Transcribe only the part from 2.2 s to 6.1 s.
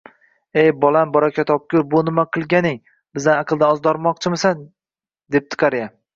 qilganing, bizlarni aqldan ozdirmoqchimisan?– debdi qariya.